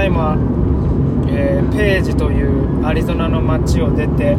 [0.00, 0.34] だいま、
[1.28, 4.34] えーページというアリゾナの街を出てえ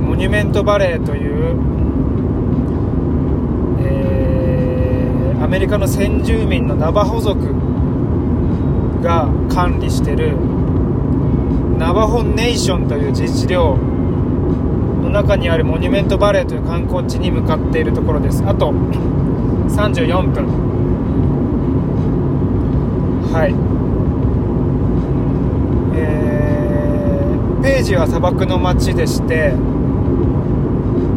[0.00, 1.56] モニュメントバレーという、
[3.80, 7.38] えー、アメリカの先住民のナバホ族
[9.02, 10.36] が管理してる
[11.78, 18.42] ナバホネーションという自治領の中にあるモニュメントバレーという観光地に向かっているところです。
[18.46, 20.83] あと34分。
[23.34, 23.54] はい。
[25.96, 29.54] えー、ページは砂漠の街でして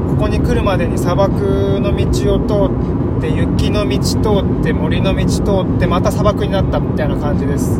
[0.09, 2.73] ここに来るまでに砂漠の道を通
[3.19, 4.17] って雪の道通
[4.61, 7.80] って森の道通ってまた砂漠になったみたいな感じです。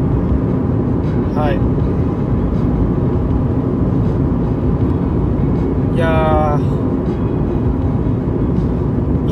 [1.34, 1.58] はい。
[5.98, 6.60] いや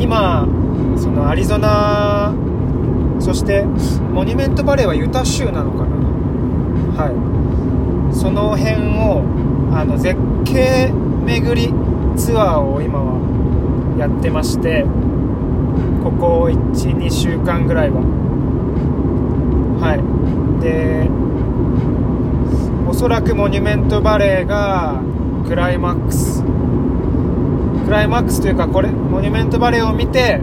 [0.01, 0.47] 今
[0.97, 2.33] そのアリゾナ
[3.25, 5.95] そしてモニュメントバレーはユタ州なのかな？
[6.95, 7.15] はい。
[8.15, 9.23] その辺を
[9.73, 10.91] あの絶景
[11.25, 11.73] 巡り
[12.15, 13.15] ツアーを今は
[13.97, 14.85] やってまして
[16.03, 18.03] ここ12週間ぐらいは。
[19.81, 20.01] はい。
[20.61, 21.09] で
[22.87, 25.01] おそらくモニュメントバレーが
[25.47, 26.43] クライマックス。
[27.85, 30.41] クライマックスというかこれモニュメントバレーを見て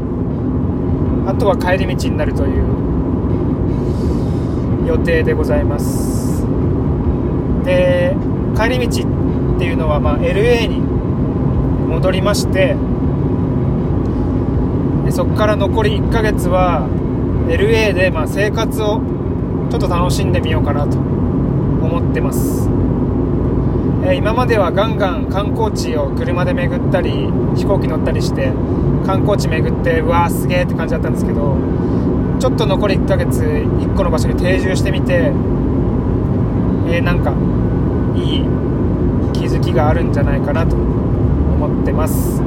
[1.27, 2.63] あとは帰り道になるという
[4.87, 6.45] 予定でございます。
[7.65, 8.17] で
[8.57, 9.09] 帰り道
[9.57, 10.81] っていうのはまあ LA に
[11.89, 12.77] 戻りまして
[15.05, 16.89] でそこから残り1ヶ月は
[17.49, 19.01] LA でまあ生活を
[19.71, 22.69] ちょっと楽しんでみようかなと思ってます、
[24.05, 28.53] え今まではガンガン観光地を車で巡ったり飛行機乗ったりして
[29.07, 31.57] 観光地巡ってうわーすげえって感じだったんですけど
[32.41, 35.33] ちょっと残り1ヶ月1個の場所に定住してみて
[36.93, 37.33] え、なんか
[38.15, 38.45] いい
[39.33, 42.43] 気づきがあるんじゃないかなと思ってます。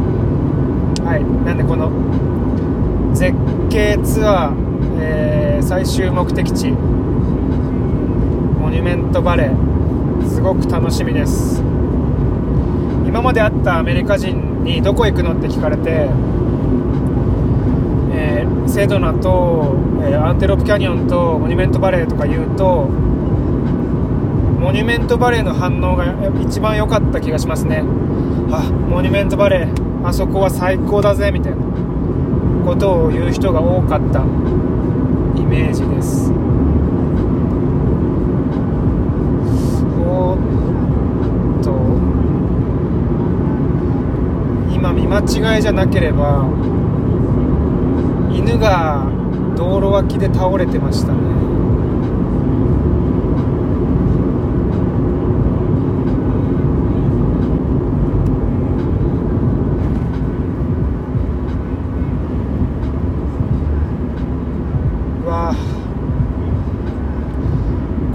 [1.03, 1.23] はい。
[1.45, 1.91] なんでこの
[3.13, 3.33] 絶
[3.69, 4.55] 景ツアー、
[4.99, 6.69] えー、最終目的地
[8.59, 9.74] モニュメントバレー
[10.27, 11.61] すごく楽しみです。
[13.07, 16.09] 今まで会ったアメリカ人にどこ行くのって聞かれて、
[18.13, 22.87] えー、セドナと、えー、アンテロープキャニオンとモニュメントバレーとか言うと
[24.59, 27.83] モニュメントバレーの反応が一番良かった気がしますね。
[28.51, 31.57] あモニュメントバレーあそこは最高だぜみたいな
[32.65, 34.19] ことを言う人が多かった
[35.39, 36.31] イメージです
[40.07, 40.37] おっ
[41.63, 41.71] と
[44.73, 46.45] 今見間違いじゃなければ
[48.31, 49.05] 犬が
[49.55, 51.19] 道路脇で倒れてましたね。
[65.25, 65.55] わあ。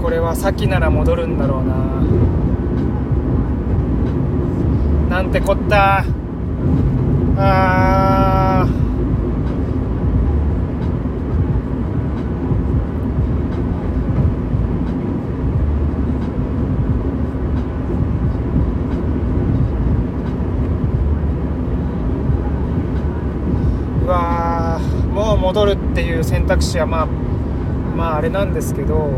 [0.01, 1.75] これは先なら戻るんだろうな。
[5.09, 6.05] なんてこった。
[7.43, 8.67] あ
[24.03, 24.79] うわ
[25.13, 27.05] もう戻るっていう選択肢はまあ
[27.95, 29.09] まああれなんですけど。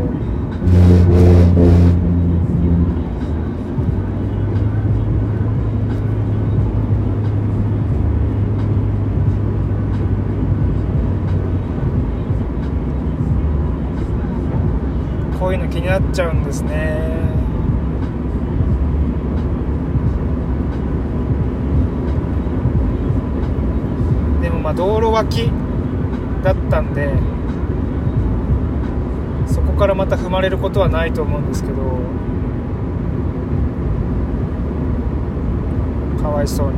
[15.54, 17.14] いうの気になっちゃうんですね。
[24.42, 25.50] でもまあ道路脇
[26.42, 27.10] だったんで
[29.46, 31.74] そこからまた踏まれることはないと思うんですけど
[36.22, 36.74] かわいそうに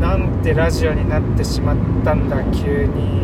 [0.00, 3.20] なんてラジオになってしまったんだ急に。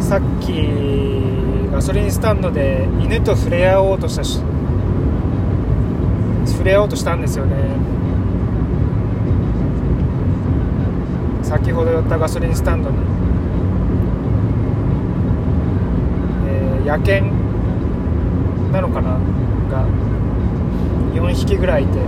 [0.00, 4.40] さっきガソリンスタンドで犬と触れ合おうとしたし
[6.46, 7.54] 触れ合おうとしたんですよね。
[11.48, 12.98] 先ほど寄ったガソリンスタンドに、
[16.46, 17.32] えー、野犬
[18.70, 19.18] なのかな？
[19.70, 19.88] が
[21.14, 21.98] 4匹ぐらいいて。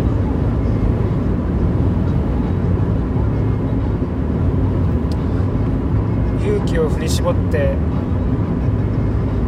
[6.43, 7.77] 勇気を振り絞って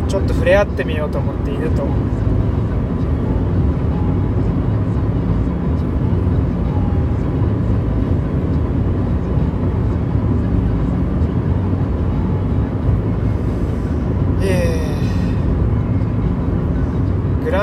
[0.08, 1.82] ちょっと触れ合ってみようと思っていると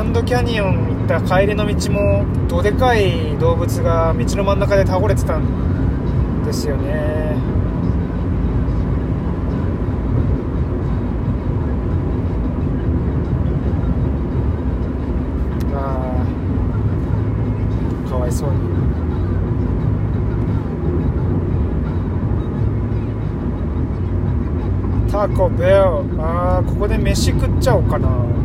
[0.10, 7.38] ンドキャニオン行った帰りの道もどでかい動物が道の真ん中で倒れてたんですよね。
[15.76, 16.26] あ
[18.06, 18.58] あかわいそうに。
[25.12, 25.76] タコベル
[26.20, 28.39] ああここで飯食っちゃおうかな。